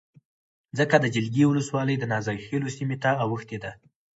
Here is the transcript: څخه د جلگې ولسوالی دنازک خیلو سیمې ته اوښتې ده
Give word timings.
څخه 0.77 0.95
د 0.99 1.05
جلگې 1.15 1.43
ولسوالی 1.47 1.95
دنازک 2.03 2.37
خیلو 2.47 2.67
سیمې 2.77 2.97
ته 3.03 3.11
اوښتې 3.23 3.57
ده 3.63 3.71